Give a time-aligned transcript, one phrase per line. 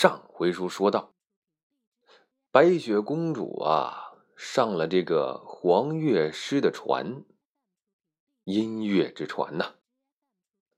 [0.00, 1.12] 上回书说到，
[2.50, 7.22] 白雪公主啊上了这个黄乐师的船，
[8.44, 9.74] 音乐之船呐，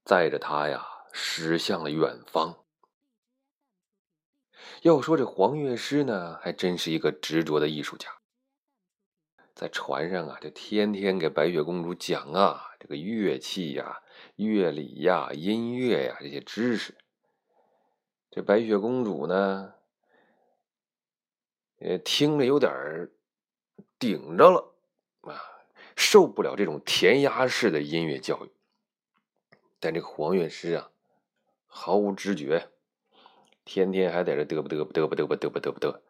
[0.05, 2.65] 载着她呀驶向了远方。
[4.81, 8.09] 要说这黄乐师呢，还真是一个执着的艺术家，
[9.55, 14.03] 在船上啊，就天天给白雪公主讲啊这个乐器呀、
[14.35, 16.99] 乐理呀、音乐呀这些知识。
[18.35, 19.75] 这白雪公主呢，
[21.77, 23.11] 也听着有点
[23.99, 24.73] 顶着了
[25.21, 25.37] 啊，
[25.95, 28.51] 受不了这种填鸭式的音乐教育。
[29.79, 30.91] 但这个黄乐师啊，
[31.67, 32.71] 毫无知觉，
[33.67, 36.01] 天天还在这嘚啵嘚啵嘚啵嘚啵嘚啵嘚啵嘚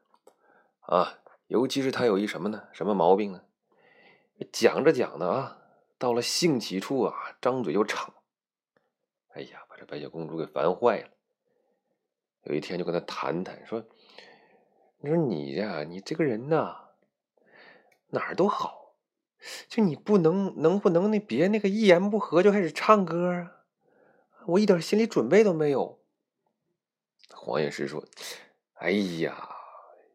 [0.82, 1.18] 啊！
[1.48, 2.68] 尤其是他有一什么呢？
[2.72, 3.42] 什么毛病呢？
[4.52, 5.58] 讲着讲的啊，
[5.98, 8.14] 到了兴起处啊，张嘴就唱。
[9.30, 11.08] 哎呀，把这白雪公主给烦坏了。
[12.44, 13.84] 有一天就跟他谈谈，说
[14.98, 16.76] ：“你说你呀，你这个人呐，
[18.08, 18.96] 哪儿都好，
[19.68, 23.52] 就你不能能不能那别那个一言不合就开始唱歌啊？
[24.46, 26.00] 我一点心理准备都没有。”
[27.30, 28.04] 黄药师说
[28.74, 29.48] ：“哎呀，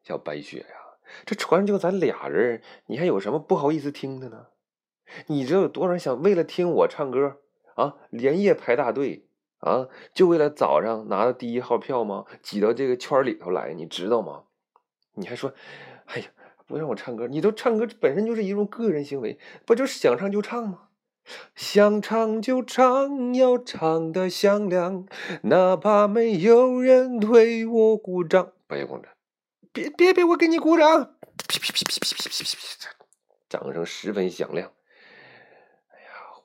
[0.04, 4.48] 小白雪呀，这船上就咱俩人，你还有什么不好意思听的呢？
[5.28, 7.42] 你知道有多少人想为了听我唱歌
[7.76, 9.23] 啊，连夜排大队？”
[9.60, 12.26] 啊，就为了早上拿到第一号票吗？
[12.42, 14.44] 挤到这个圈里头来，你知道吗？
[15.14, 15.54] 你还说，
[16.06, 16.28] 哎呀，
[16.68, 20.90] 不让我唱歌，你都唱歌本身就是一种个人行为，不就是想唱就唱吗？
[21.56, 25.06] 想唱就唱，要唱的响亮，
[25.44, 28.54] 哪怕没有人为我鼓掌。
[28.68, 29.10] 白雪公主，
[29.74, 31.16] 别别别，我给你鼓掌！
[31.48, 32.88] 噼噼噼噼噼噼噼噼，
[33.50, 34.72] 掌声十分响亮。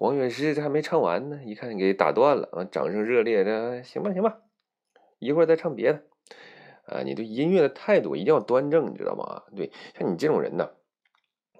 [0.02, 2.64] 黄乐师这还没唱完呢，一看给打断了啊！
[2.64, 4.40] 掌声热烈的，行吧行吧，
[5.20, 6.02] 一会儿再唱别的
[6.86, 7.02] 啊！
[7.04, 9.44] 你对音乐的态度一定要端正，你知道吗？
[9.54, 10.70] 对，像你这种人呢，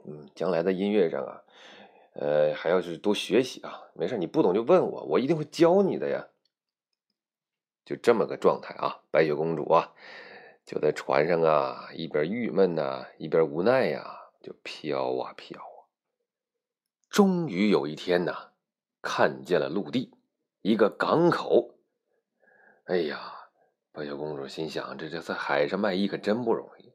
[0.04, 1.40] 嗯，将来在音乐上啊，
[2.14, 3.80] 呃，还要是多学习啊。
[3.94, 6.26] 没事，你不懂就问我，我一定会教你的呀。
[7.84, 9.92] 就这么个状态啊，白雪公主啊，
[10.66, 14.04] 就在船上啊，一边郁闷呐，一边无奈呀，
[14.40, 15.60] 就飘啊飘。
[17.12, 18.52] 终于有一天呐，
[19.02, 20.14] 看见了陆地，
[20.62, 21.74] 一个港口。
[22.84, 23.34] 哎呀，
[23.92, 26.90] 白雪公主心想：这这在海上卖艺可真不容易。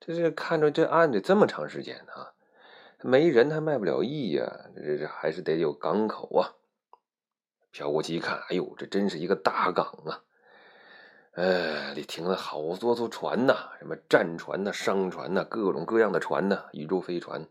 [0.00, 2.32] 这这看着这岸得这么长时间啊，
[3.02, 4.50] 没人还卖不了艺呀。
[4.74, 6.56] 这这还是得有港口啊。
[7.70, 10.24] 飘过去一看，哎呦，这真是一个大港啊！
[11.32, 17.46] 哎，里停了好多艘船呐，什么战船呐、商船呐，各种各样的船呐，宇宙飞船。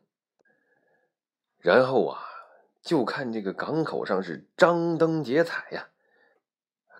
[1.59, 2.19] 然后啊，
[2.81, 5.89] 就看这个港口上是张灯结彩呀，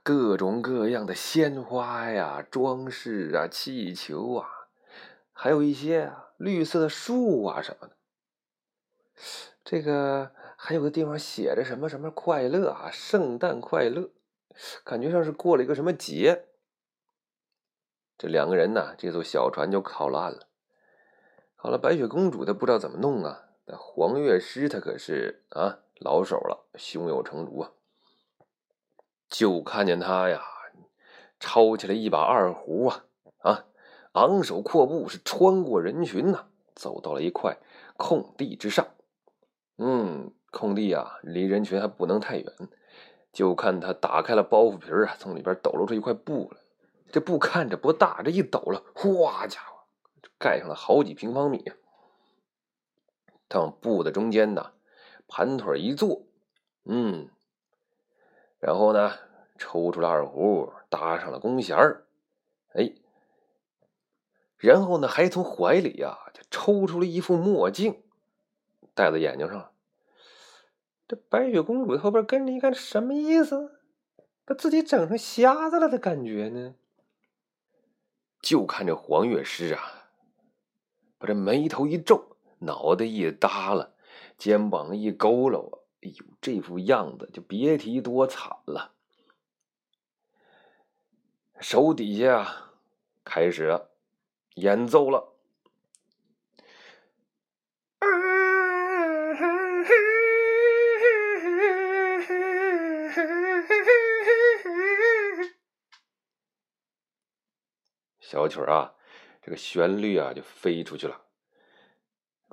[0.04, 4.50] 各种各样的鲜花呀、装饰啊、气球啊，
[5.32, 7.96] 还有一些绿色的树啊什么的。
[9.64, 14.10] 这个还有个地方写着什么什么快乐啊，圣诞快乐，
[14.84, 16.48] 感觉像是过了一个什么节。
[18.18, 20.48] 这两个人呢，这艘小船就靠了岸了。
[21.56, 23.49] 好了，白雪公主她不知道怎么弄啊。
[23.72, 27.72] 那黄月师他可是啊老手了，胸有成竹啊。
[29.28, 30.42] 就看见他呀，
[31.40, 33.06] 抄起来一把二胡啊
[33.44, 33.66] 啊，
[34.14, 37.60] 昂首阔步是穿过人群呐，走到了一块
[37.96, 38.88] 空地之上。
[39.78, 42.52] 嗯，空地啊，离人群还不能太远。
[43.32, 46.58] 就看他打开了包袱皮啊，从里边抖露出一块布来。
[47.12, 49.84] 这布看着不大，这一抖了，哗家伙，
[50.40, 51.64] 盖上了好几平方米。
[53.50, 54.74] 他往布的中间呢，
[55.28, 56.28] 盘腿一坐，
[56.86, 57.28] 嗯，
[58.60, 59.14] 然后呢，
[59.58, 62.06] 抽出了二胡，搭上了弓弦儿，
[62.74, 62.94] 哎，
[64.58, 68.04] 然后呢，还从怀里呀，就抽出了一副墨镜，
[68.94, 69.72] 戴在眼睛上。
[71.08, 73.80] 这白雪公主后边跟着一看，什么意思？
[74.46, 76.76] 把自己整成瞎子了的感觉呢？
[78.42, 80.12] 就看这黄乐师啊，
[81.18, 82.29] 把这眉头一皱。
[82.60, 83.92] 脑袋一耷拉，
[84.38, 85.80] 肩膀一佝偻！
[86.02, 88.94] 哎呦，这副样子就别提多惨了。
[91.60, 92.72] 手底下
[93.26, 93.88] 开始
[94.56, 95.36] 演奏了。
[108.22, 108.94] 小曲儿啊，
[109.42, 111.29] 这个旋律啊就飞出去了。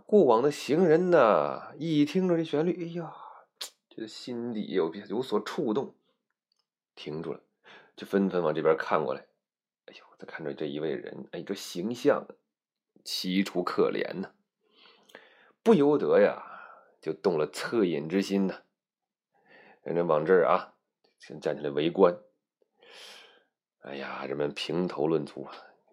[0.07, 3.13] 过往的行人呢，一听着这旋律，哎呀，
[3.89, 5.97] 这心底有有所触动，
[6.95, 7.41] 停住了，
[7.97, 9.27] 就纷纷往这边看过来。
[9.87, 12.25] 哎呦，再看着这一位人，哎，这形象
[13.05, 14.31] 凄楚可怜呢，
[15.65, 16.41] 不由得呀，
[17.01, 18.63] 就动了恻隐之心呢。
[19.83, 20.75] 人往这儿啊，
[21.19, 22.17] 先站起来围观。
[23.81, 25.49] 哎呀，人们评头论足，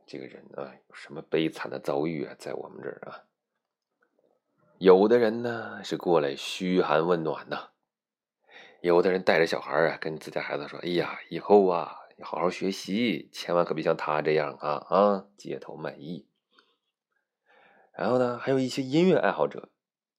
[0.06, 3.25] 这个人啊，有什么悲惨的遭遇啊，在我们这儿啊？
[4.83, 7.69] 有的人呢是过来嘘寒问暖呐，
[8.81, 16.27] 有的人带着小孩啊，跟自家孩子说：“哎呀，以后啊。”你好好学习，千万可别像他这样啊啊，街头卖艺。
[17.94, 19.69] 然后呢，还有一些音乐爱好者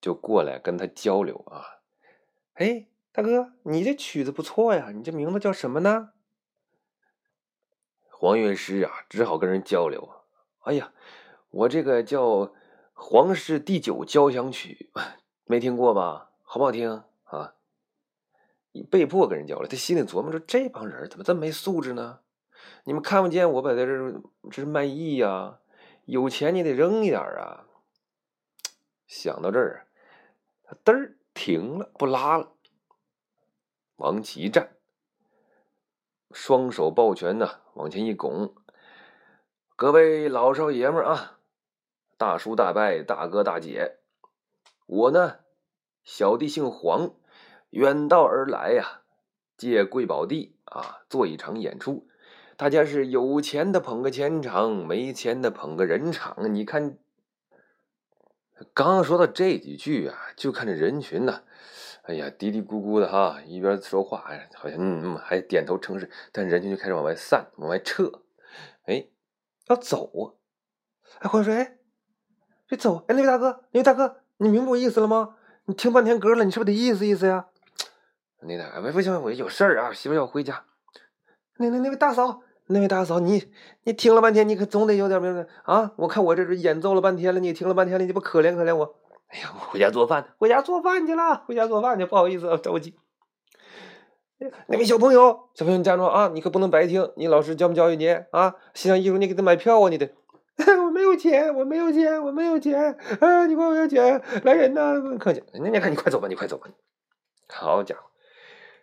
[0.01, 1.83] 就过来跟他交流啊。
[2.55, 6.13] 哎，大哥，你这曲子不错呀，你这名字叫什么呢？
[8.09, 10.25] 黄乐师啊，只好跟人交流啊。
[10.61, 10.95] 哎呀，
[11.51, 12.25] 我这个叫
[13.07, 14.89] 《皇室第九交响曲》，
[15.45, 16.31] 没听过吧？
[16.43, 17.55] 好不好听啊？
[18.91, 22.21] 被迫跟人交流，他心里琢磨着：这帮人怎么这么没素质呢？
[22.85, 25.59] 你们看不见我摆在这这是卖艺呀？
[26.07, 27.67] 有钱你得扔一点啊！
[29.07, 29.87] 想到这儿，
[30.63, 32.55] 他嘚儿停了，不拉了，
[33.97, 34.77] 王琦站，
[36.31, 38.55] 双手抱拳呐，往前一拱
[39.77, 41.39] ：“各位老少爷们儿啊，
[42.17, 43.99] 大叔大伯、大哥大姐，
[44.87, 45.37] 我呢，
[46.03, 47.15] 小弟姓黄。”
[47.75, 49.03] 远道而来呀，
[49.57, 52.07] 借贵宝地啊做一场演出，
[52.57, 56.55] 大家是有钱的捧个钱场，没钱的捧个人场。
[56.55, 56.97] 你看，
[58.73, 61.43] 刚说到这几句啊，就看这人群呢，
[62.03, 68.23] 哎呀嘀嘀咕咕的哈，一边说话，哎，好像嗯嗯还点头称是，但人群就开始往外散，往外撤，
[68.85, 69.09] 哎，
[69.67, 70.39] 要走啊！
[71.19, 71.77] 哎，黄水，
[72.75, 73.05] 别走！
[73.07, 75.37] 哎，那位大哥，那位大哥，你明白我意思了吗？
[75.67, 77.47] 你听半天歌了，你是不是得意思意思呀？
[78.43, 80.65] 那那不不行，我有事儿啊，媳妇要回家。
[81.59, 83.45] 那那那位大嫂，那位大嫂，你
[83.85, 85.93] 你听了半天，你可总得有点明白啊！
[85.97, 88.97] 我看我这是演奏了半天了，你听了半天了，你不可怜可怜我？
[89.29, 92.95] 哎呀，我回家做饭，回家做饭去了，回家做饭去，不好意思，啊着急。
[94.67, 96.29] 那位小朋友，小朋友你站住啊！
[96.35, 98.57] 你可不能白听，你老师教没教育你啊？
[98.75, 100.13] 欣赏艺术你给他买票啊，你得。
[100.85, 102.81] 我没有钱，我没有钱，我没有钱
[103.21, 103.47] 啊！
[103.47, 105.01] 你管我要钱，来人呐！
[105.19, 106.69] 客气，那你看你快走吧，你快走吧。
[107.49, 108.11] 好家伙！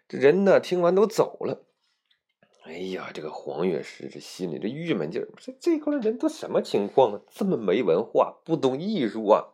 [0.08, 1.66] 这人呢，听完都走了。
[2.64, 7.22] 哎呀，这个黄乐师这心里这郁闷劲儿，这这块人都什么情况啊？
[7.30, 9.54] 这么没文化，不懂艺术啊！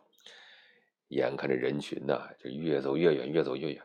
[1.08, 3.82] 眼看着人群呐，就越走越远，越走越远。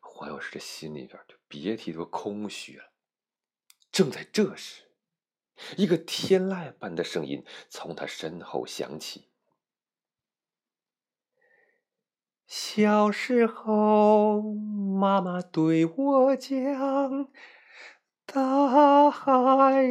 [0.00, 2.84] 黄药师这心里边就别提多空虚了。
[3.92, 4.84] 正在这时，
[5.76, 9.28] 一个天籁般的声音从他身后响起。
[12.46, 17.28] 小时候，妈妈对我讲，
[18.24, 19.84] 大海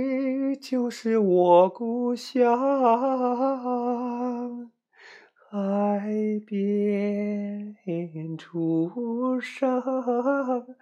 [0.62, 2.58] 就是我故乡，
[5.50, 7.76] 海边
[8.38, 10.78] 出生，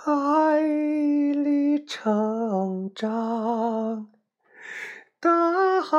[0.00, 4.08] 海里成长，
[5.18, 5.98] 大海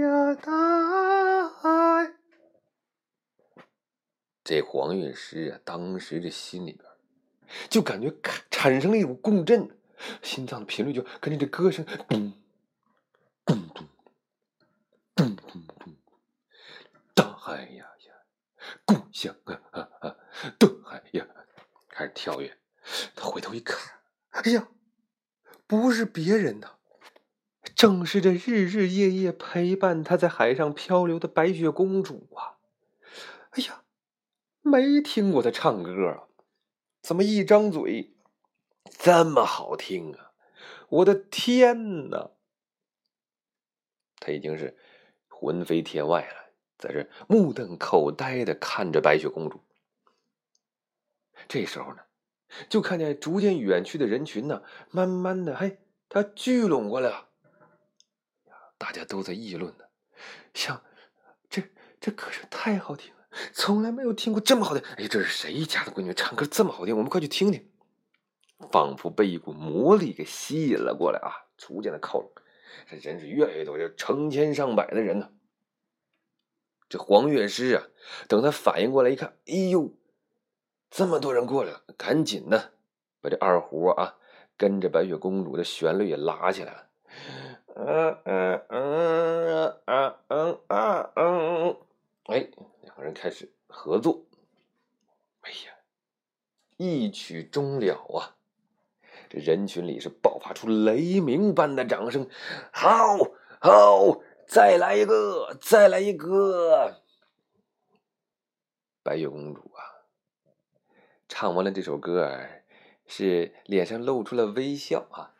[0.00, 2.12] 呀，大海。
[4.42, 6.84] 这黄韵诗啊，当时这心里边
[7.70, 8.12] 就感觉
[8.50, 9.70] 产生了一种共振，
[10.20, 12.32] 心脏的频率就跟着这歌声咚
[13.44, 13.56] 咚
[15.14, 15.94] 咚咚咚咚，
[17.14, 18.12] 大海呀呀，
[18.84, 20.16] 故乡啊啊啊，
[20.58, 20.68] 咚，
[21.96, 22.58] 开始跳跃。
[23.14, 23.78] 他回头一看，
[24.28, 24.68] 哎呀，
[25.66, 26.76] 不是别人呐，
[27.74, 32.60] 正是这日日夜夜陪伴他在海上漂流的白雪公主啊！
[33.52, 33.82] 哎呀！
[34.60, 36.28] 没听过他唱歌啊，
[37.00, 38.14] 怎么一张嘴
[38.98, 40.32] 这么好听啊？
[40.90, 42.32] 我的天哪！
[44.20, 44.76] 他已经是
[45.28, 49.62] 魂飞天外了，在这目瞪口呆的看着白雪公主。
[51.48, 52.02] 这时候呢，
[52.68, 55.78] 就看见逐渐远去的人群呢，慢慢的，嘿，
[56.08, 57.28] 他聚拢过来了。
[58.78, 59.84] 大家都在议论呢，
[60.54, 60.82] 像
[61.48, 61.62] 这
[62.00, 63.16] 这歌声太好听了。
[63.52, 64.82] 从来没有听过这么好听！
[64.96, 66.96] 哎，这是谁家的闺女唱歌这么好听？
[66.96, 67.70] 我们快去听听。
[68.70, 71.44] 仿佛被一股魔力给吸引了过来啊！
[71.58, 72.32] 逐渐的靠拢，
[72.88, 75.30] 这人是越来越多，就成千上百的人呢。
[76.88, 77.84] 这黄乐师啊，
[78.28, 79.92] 等他反应过来一看，哎呦，
[80.90, 82.70] 这么多人过来了，赶紧呢，
[83.20, 84.16] 把这二胡啊，
[84.56, 86.86] 跟着白雪公主的旋律也拉起来了。
[87.74, 91.76] 嗯嗯嗯嗯嗯嗯嗯，
[92.24, 92.48] 哎。
[92.82, 94.24] 两个人开始合作，
[95.42, 95.74] 哎呀，
[96.78, 98.36] 一曲终了啊！
[99.28, 102.26] 这人群里是爆发出雷鸣般的掌声。
[102.72, 103.18] 好，
[103.60, 107.02] 好，再来一个，再来一个！
[109.02, 109.65] 白雪公主，
[111.38, 112.64] 唱完了这首歌儿，
[113.06, 115.34] 是脸上露出了微笑啊，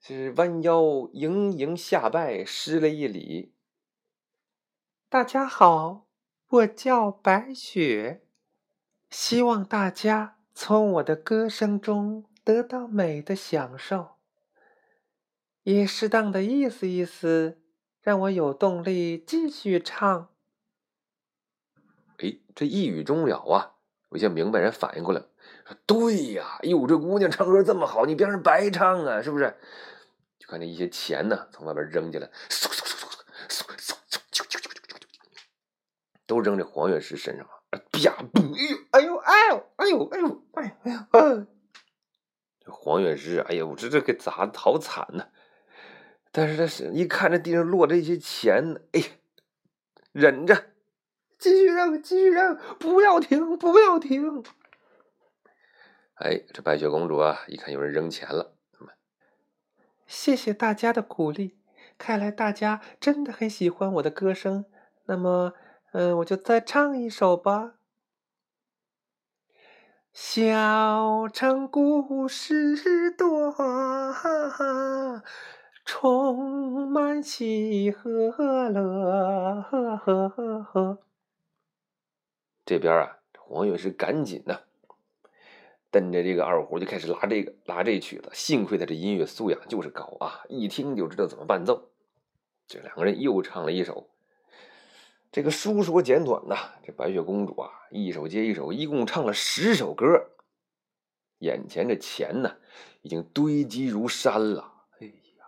[0.00, 3.52] 是弯腰盈盈下拜，施了一礼。
[5.10, 6.06] 大家好，
[6.48, 8.22] 我叫白雪，
[9.10, 10.38] 希望大家。
[10.54, 14.14] 从我的歌声中得到美的享受，
[15.64, 17.60] 也适当的意思意思，
[18.00, 20.30] 让我有动力继续唱。
[22.20, 23.73] 哎，这一语中了啊！
[24.14, 25.20] 有些明白人反应过来
[25.66, 29.52] 说，对呀，哎呦，这姑娘唱歌这么好，你别让人白唱啊，是不是？
[30.38, 33.08] 就看见一些钱呢，从外边扔进来，嗖嗖嗖嗖
[33.48, 33.74] 嗖嗖嗖，
[34.30, 35.04] 啾啾啾啾啾啾。
[36.26, 37.50] 都扔这黄月石身上了，
[37.90, 41.46] 啪，噗，哎呦哎呦哎呦哎呦哎呦哎呦，
[42.60, 45.26] 这黄月石，哎呦，我这这给砸的好惨呐。
[46.30, 49.06] 但是他是一看这地上落这些钱，哎呀，
[50.12, 50.66] 忍着。
[51.44, 54.42] 继续扔，继续扔，不要停，不要停！
[56.14, 58.54] 哎，这白雪公主啊，一看有人扔钱了，
[60.06, 61.58] 谢谢大家的鼓励，
[61.98, 64.64] 看来大家真的很喜欢我的歌声。
[65.04, 65.52] 那么。
[65.96, 67.74] 嗯，我就再唱一首吧。
[70.12, 73.54] 小城故事多，
[75.84, 79.64] 充满喜和乐。
[82.64, 84.60] 这边啊，黄月是赶紧呢，
[85.90, 88.30] 瞪着这个二胡就开始拉这个拉这曲子。
[88.32, 91.90] 幸亏他这音乐素养就是高啊，一听就知道怎么伴奏。
[92.66, 94.08] 这两个人又唱了一首。
[95.30, 100.30] 这个书说简短呐，这白雪公主啊，一首接一首，一共唱了十首歌。
[101.38, 102.56] 眼前这钱呢，
[103.02, 104.72] 已经堆积如山了。
[105.00, 105.44] 哎呀，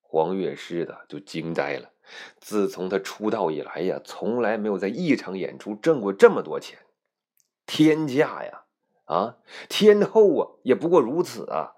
[0.00, 1.90] 黄乐师的就惊呆了。
[2.38, 6.78] 自从他出道以来呀，从来没有在一场演出挣过这么多钱，
[7.66, 8.64] 天价呀！
[9.04, 9.36] 啊，
[9.68, 11.74] 天后啊，也不过如此啊！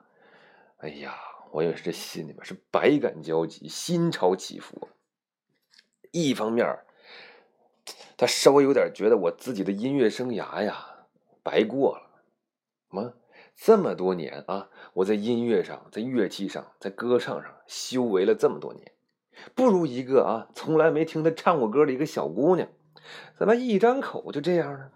[0.79, 1.15] 哎呀，
[1.53, 4.89] 我也是这心里面是百感交集，心潮起伏。
[6.11, 6.79] 一方面，
[8.17, 11.07] 他稍微有点觉得我自己的音乐生涯呀
[11.43, 12.23] 白过了。
[12.89, 13.13] 么
[13.55, 18.93] 这么多年啊，我在音乐上、在乐器上、在歌唱上修为了这么多年，
[19.55, 22.69] 不如一个啊从来没听他唱过歌的一个小姑娘，
[23.39, 24.91] 怎么一张口就这样呢？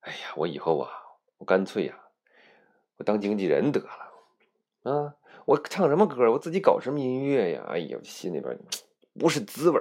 [0.00, 0.90] 哎呀，我以后啊，
[1.38, 1.98] 我干脆呀，
[2.98, 4.92] 我当经纪人得了。
[4.92, 5.14] 啊，
[5.46, 7.64] 我唱什么歌，我自己搞什么音乐呀？
[7.68, 8.58] 哎呀，心里边。
[9.18, 9.80] 不是滋味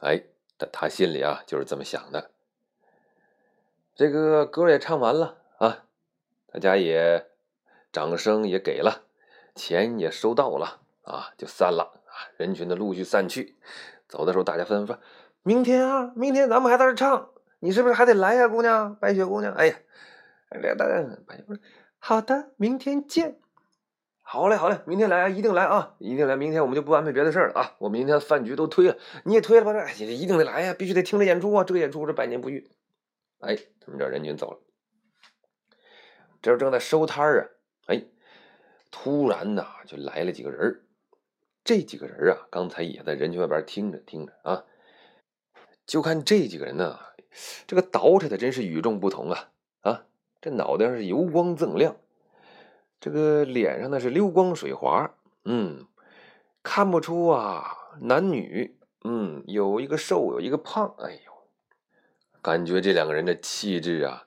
[0.00, 0.22] 哎，
[0.56, 2.30] 但他心里啊就是这么想的。
[3.96, 5.84] 这个歌也唱完了啊，
[6.46, 7.26] 大家也
[7.90, 9.02] 掌声也给了，
[9.56, 12.14] 钱也收到了啊，就散了啊。
[12.36, 13.56] 人群的陆续散去，
[14.08, 15.02] 走的时候大家纷纷说
[15.42, 19.74] ：“明天啊，明天咱们还在这唱，你是不是还得来呀，姑娘，白雪姑娘？”哎呀，
[20.50, 21.44] 大家白雪
[21.98, 23.38] ：“好的，明天见。”
[24.30, 26.36] 好嘞，好嘞，明天来啊，一定来啊，一定来！
[26.36, 29.72] 明天我们就不安排别的事儿了啊，我明天饭局都推了，你也推了吧？
[29.96, 31.64] 这一定得来呀，必须得听这演出啊！
[31.64, 32.70] 这个演出是百年不遇。
[33.40, 34.58] 哎，他们这人群走了，
[36.42, 37.44] 这时候正在收摊儿啊，
[37.86, 38.04] 哎，
[38.90, 40.82] 突然呐，就来了几个人
[41.68, 44.64] 这几个人啊，刚才也在人群外边听着听着啊，
[45.84, 46.98] 就看这几个人呢，
[47.66, 49.50] 这个捯饬的真是与众不同啊
[49.82, 50.06] 啊，
[50.40, 51.94] 这脑袋上是油光锃亮。
[52.98, 55.86] 这个脸上呢是溜光水滑，嗯，
[56.62, 61.32] 看不出啊男女，嗯，有一个瘦，有一个胖，哎呦，
[62.40, 64.26] 感觉这两个人的气质啊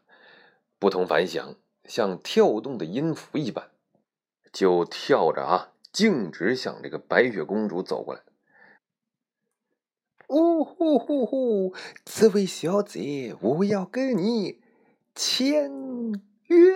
[0.77, 1.55] 不同凡响，
[1.85, 3.71] 像跳动的音符一般，
[4.53, 8.21] 就跳着啊，径直向这个白雪公主走过来。
[10.29, 14.61] 呜呼呼呼，这位小姐，我要跟你
[15.13, 15.69] 签
[16.47, 16.75] 约。